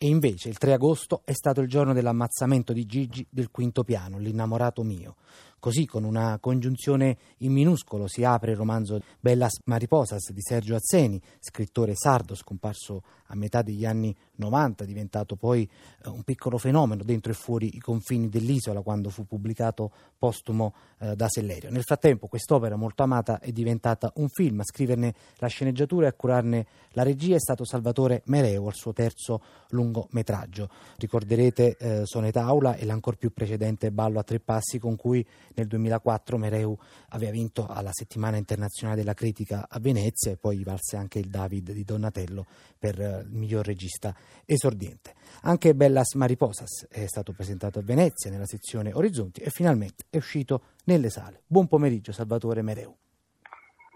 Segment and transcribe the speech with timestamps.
[0.00, 4.18] E invece il 3 agosto è stato il giorno dell'ammazzamento di Gigi del quinto piano,
[4.18, 5.16] l'innamorato mio.
[5.60, 11.20] Così, con una congiunzione in minuscolo, si apre il romanzo Bellas Mariposas di Sergio Azzeni,
[11.40, 15.68] scrittore sardo scomparso a metà degli anni 90, diventato poi
[16.04, 21.14] eh, un piccolo fenomeno dentro e fuori i confini dell'isola quando fu pubblicato postumo eh,
[21.14, 21.70] da Sellerio.
[21.70, 26.12] Nel frattempo quest'opera molto amata è diventata un film, a scriverne la sceneggiatura e a
[26.12, 30.68] curarne la regia è stato Salvatore Mereo al suo terzo lungometraggio.
[30.96, 35.66] Ricorderete eh, Soneta Aula e l'ancor più precedente Ballo a tre passi con cui nel
[35.66, 36.76] 2004 Mereu
[37.10, 41.72] aveva vinto alla settimana internazionale della critica a Venezia e poi valse anche il David
[41.72, 42.46] di Donatello
[42.78, 45.14] per eh, il miglior regista esordiente.
[45.42, 50.62] Anche Bellas Mariposas è stato presentato a Venezia nella sezione Orizzonti e finalmente è uscito
[50.84, 51.42] nelle sale.
[51.46, 52.94] Buon pomeriggio Salvatore Mereu.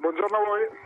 [0.00, 0.81] Buongiorno a voi.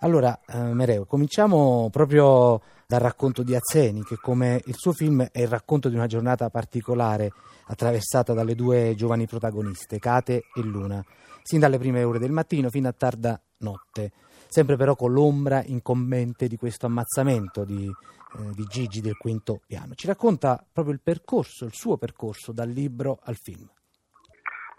[0.00, 5.40] Allora, eh, Mereu, cominciamo proprio dal racconto di Azzeni, che come il suo film è
[5.42, 7.30] il racconto di una giornata particolare
[7.66, 11.04] attraversata dalle due giovani protagoniste, Kate e Luna,
[11.42, 14.10] sin dalle prime ore del mattino fino a tarda notte,
[14.48, 19.94] sempre però con l'ombra incombente di questo ammazzamento di, eh, di Gigi del quinto piano.
[19.94, 23.68] Ci racconta proprio il percorso, il suo percorso dal libro al film.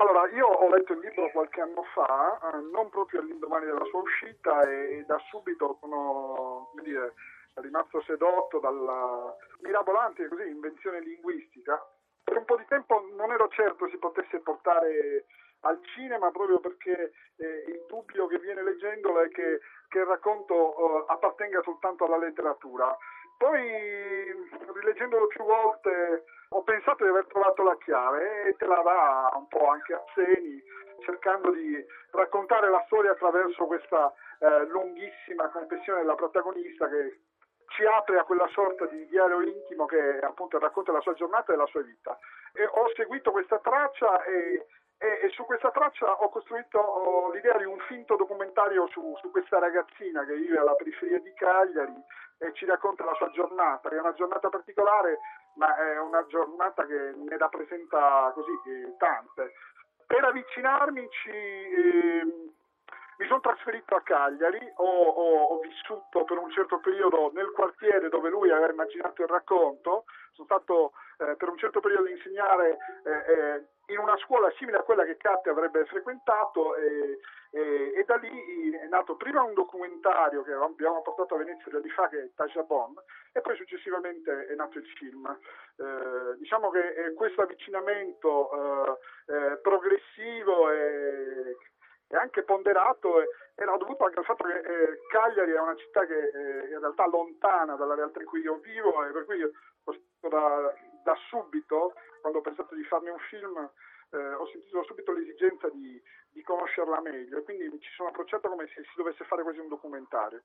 [0.01, 3.99] Allora, io ho letto il libro qualche anno fa, eh, non proprio all'indomani della sua
[3.99, 7.13] uscita e, e da subito sono, come dire,
[7.53, 11.79] rimasto sedotto dalla mirabolante così, invenzione linguistica.
[12.23, 15.25] Per un po' di tempo non ero certo si potesse portare
[15.59, 21.05] al cinema proprio perché eh, il dubbio che viene leggendolo è che, che il racconto
[21.05, 22.97] eh, appartenga soltanto alla letteratura.
[23.37, 23.61] Poi,
[24.73, 29.47] rileggendolo più volte, ho pensato di aver trovato la chiave e te la dà un
[29.47, 30.61] po' anche a Seni,
[31.05, 37.21] cercando di raccontare la storia attraverso questa eh, lunghissima confessione della protagonista che
[37.67, 41.55] ci apre a quella sorta di diario intimo che appunto racconta la sua giornata e
[41.55, 42.17] la sua vita.
[42.53, 47.63] E ho seguito questa traccia e, e, e su questa traccia ho costruito l'idea di
[47.63, 51.95] un finto documentario su, su, questa ragazzina che vive alla periferia di Cagliari
[52.39, 55.19] e ci racconta la sua giornata, che è una giornata particolare,
[55.55, 59.53] ma è una giornata che ne rappresenta così eh, tante.
[60.05, 62.23] Per avvicinarmi ci, eh,
[63.21, 68.09] mi sono trasferito a Cagliari, ho, ho, ho, vissuto per un certo periodo nel quartiere
[68.09, 72.77] dove lui aveva immaginato il racconto, sono stato eh, per un certo periodo a insegnare
[73.03, 77.19] eh, eh, in una scuola simile a quella che Catte avrebbe frequentato e,
[77.51, 81.79] e, e, da lì è nato prima un documentario che abbiamo portato a Venezia due
[81.79, 82.93] anni fa che è Taja Bon
[83.31, 85.25] e poi successivamente è nato il film.
[85.77, 88.97] Eh, diciamo che eh, questo avvicinamento
[89.27, 91.55] eh, progressivo e
[92.11, 93.23] e anche ponderato
[93.55, 97.07] era dovuto anche al fatto che eh, Cagliari è una città che eh, in realtà
[97.07, 99.51] lontana dalla realtà in cui io vivo e per cui io
[100.19, 103.69] da, da subito, quando ho pensato di farmi un film,
[104.11, 106.01] eh, ho sentito subito l'esigenza di,
[106.31, 109.67] di conoscerla meglio e quindi ci sono approcciato come se si dovesse fare quasi un
[109.67, 110.41] documentario.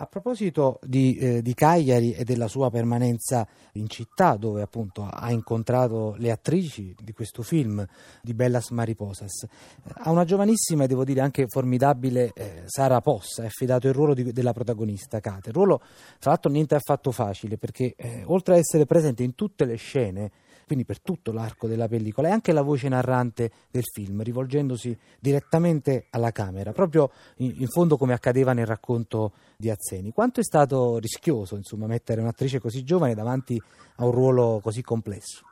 [0.00, 5.32] A proposito di, eh, di, Cagliari e della sua permanenza in città, dove appunto ha
[5.32, 7.84] incontrato le attrici di questo film
[8.22, 9.48] di Bellas Mariposas, eh,
[9.96, 14.14] a una giovanissima e devo dire anche formidabile eh, Sara Possa è affidato il ruolo
[14.14, 15.48] di, della protagonista Kate.
[15.48, 15.80] Il ruolo,
[16.20, 20.30] tra l'altro, niente affatto facile perché eh, oltre a essere presente in tutte le scene,
[20.68, 26.06] quindi per tutto l'arco della pellicola, e anche la voce narrante del film, rivolgendosi direttamente
[26.10, 30.12] alla camera, proprio in, in fondo come accadeva nel racconto di Azzeni.
[30.12, 33.60] Quanto è stato rischioso insomma, mettere un'attrice così giovane davanti
[33.96, 35.46] a un ruolo così complesso?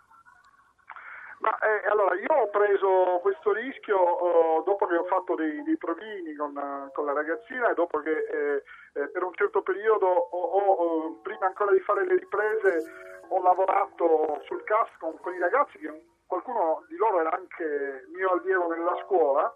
[1.38, 5.76] Ma, eh, allora, io ho preso questo rischio oh, dopo che ho fatto dei, dei
[5.76, 6.53] provini con,
[6.93, 8.62] con, la ragazzina e dopo che eh,
[8.94, 14.42] eh, per un certo periodo, ho, ho, prima ancora di fare le riprese, ho lavorato
[14.44, 15.78] sul cast con, con i ragazzi,
[16.26, 19.53] qualcuno di loro era anche mio allievo nella scuola,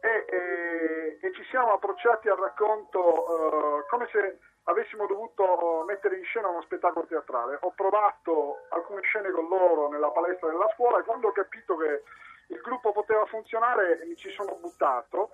[0.00, 6.24] e, e, e ci siamo approcciati al racconto uh, come se avessimo dovuto mettere in
[6.24, 7.58] scena uno spettacolo teatrale.
[7.62, 12.02] Ho provato alcune scene con loro nella palestra della scuola e quando ho capito che
[12.48, 15.30] il gruppo poteva funzionare mi ci sono buttato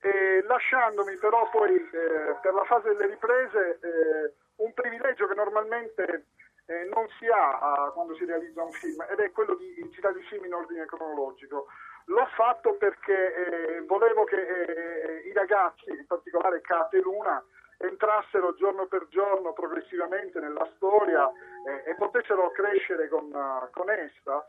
[0.00, 6.26] e lasciandomi però poi eh, per la fase delle riprese eh, un privilegio che normalmente
[6.70, 10.20] eh, non si ha uh, quando si realizza un film ed è quello di girare
[10.20, 11.66] i film in ordine cronologico.
[12.06, 17.42] L'ho fatto perché eh, volevo che eh, i ragazzi, in particolare Kate e Luna,
[17.78, 21.28] entrassero giorno per giorno progressivamente nella storia
[21.66, 24.44] eh, e potessero crescere con, uh, con essa.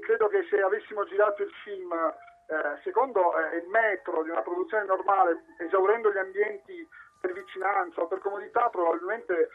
[0.00, 1.92] credo che se avessimo girato il film
[2.46, 6.88] eh, secondo eh, il metro di una produzione normale, esaurendo gli ambienti
[7.20, 9.50] per vicinanza o per comodità, probabilmente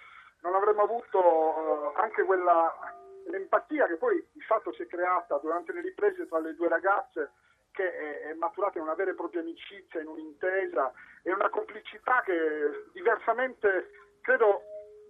[0.82, 2.74] avremmo avuto uh, anche quella
[3.28, 7.32] l'empatia che poi di fatto si è creata durante le riprese tra le due ragazze
[7.72, 10.92] che è, è maturata in una vera e propria amicizia, in un'intesa
[11.24, 14.62] e una complicità che diversamente credo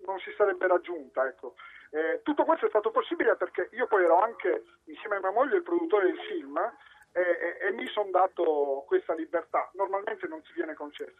[0.06, 1.25] non si sarebbe raggiunta.
[1.25, 1.56] Ecco.
[1.91, 5.57] Eh, tutto questo è stato possibile perché io poi ero anche insieme a mia moglie
[5.57, 6.57] il produttore del film
[7.13, 9.69] e, e, e mi sono dato questa libertà.
[9.74, 11.17] Normalmente non si viene concessa.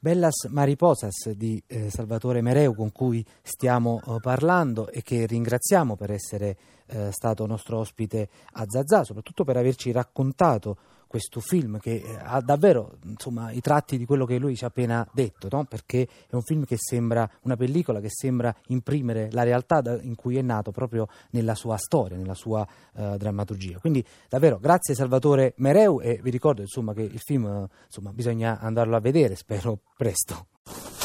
[0.00, 6.12] Bellas Mariposas di eh, Salvatore Mereu con cui stiamo eh, parlando e che ringraziamo per
[6.12, 6.56] essere
[6.86, 10.76] eh, stato nostro ospite a Zazà, soprattutto per averci raccontato
[11.08, 14.68] questo film che eh, ha davvero insomma, i tratti di quello che lui ci ha
[14.68, 15.64] appena detto, no?
[15.64, 20.36] perché è un film che sembra una pellicola che sembra imprimere la realtà in cui
[20.36, 23.78] è nato proprio nella sua storia, nella sua uh, drammaturgia.
[23.78, 28.96] Quindi davvero grazie Salvatore Mereu e vi ricordo insomma, che il film insomma, bisogna andarlo
[28.96, 30.46] a vedere, spero presto.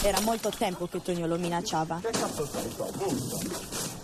[0.04, 2.02] Era molto tempo che Tonio lo minacciava.
[2.02, 2.88] Che cazzo fai qua?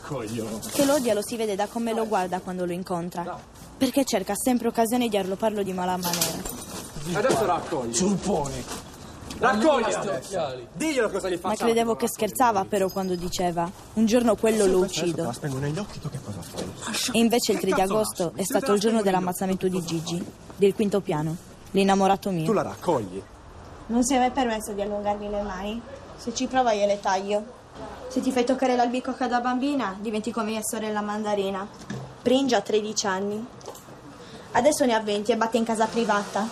[0.02, 0.60] Coglione.
[0.72, 3.59] Che lo odia lo si vede da come lo guarda quando lo incontra.
[3.80, 6.44] Perché cerca sempre occasione di arloparlo di mala maniera.
[7.14, 7.94] Adesso raccogli.
[7.94, 8.88] Ciuppone.
[9.38, 9.96] Raccogli!
[10.74, 11.54] Diglielo cosa gli facciamo.
[11.54, 15.24] Ma credevo che scherzava però quando diceva un giorno quello lo uccido.
[15.24, 16.66] La spengo negli occhi, tu che cosa fai?
[17.14, 20.22] E invece il 3 di agosto è stato il giorno dell'ammazzamento di Gigi,
[20.58, 21.38] del quinto piano,
[21.72, 22.44] l'innamorato mio.
[22.44, 23.24] Tu la raccogli.
[23.88, 25.82] Non si è mai permesso di allungarmi le mani?
[26.18, 27.58] Se ci prova io le taglio.
[28.10, 31.66] Se ti fai toccare l'albicocca da bambina, diventi come mia sorella mandarina.
[32.22, 33.48] Pringia ha 13 anni.
[34.52, 36.48] Adesso ne ha 20 e batte in casa privata.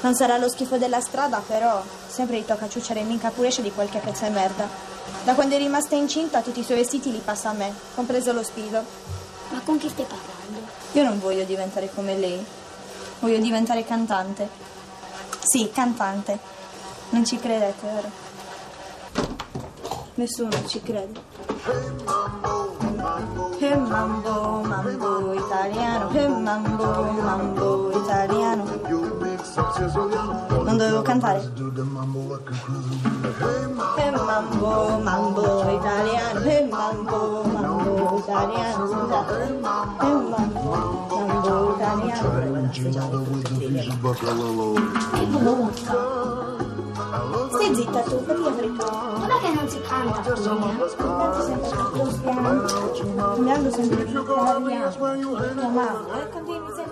[0.00, 3.98] Non sarà lo schifo della strada, però sempre gli tocca ciucciare minca puresce di qualche
[3.98, 4.68] pezzo di merda.
[5.24, 8.42] Da quando è rimasta incinta, tutti i suoi vestiti li passa a me, compreso lo
[8.42, 8.82] spigo.
[9.50, 10.66] Ma con chi stai parlando?
[10.92, 12.44] Io non voglio diventare come lei.
[13.20, 14.48] Voglio diventare cantante.
[15.42, 16.38] Sì, cantante.
[17.10, 18.10] Non ci credete, vero?
[20.14, 21.20] Nessuno ci crede.
[23.66, 28.62] Che mambo, mambo italiano, che mambo, mambo italiano.
[30.62, 31.50] Non dovevo cantare.
[31.52, 31.82] Che
[34.14, 39.36] mambo, mambo italiano, che mambo, mambo italiano, scusate.
[39.36, 40.06] Che mambo,
[41.18, 42.30] mambo italiano.
[47.50, 48.84] Stai zitta tu, perché avrei tu?
[49.66, 51.58] Nancy Connor does Nancy Connor.
[53.42, 53.82] Nancy
[55.42, 56.85] Connor.